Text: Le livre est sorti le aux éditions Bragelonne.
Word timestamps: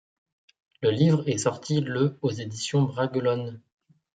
Le 0.81 0.89
livre 0.89 1.29
est 1.29 1.37
sorti 1.37 1.79
le 1.79 2.17
aux 2.23 2.31
éditions 2.31 2.81
Bragelonne. 2.81 3.61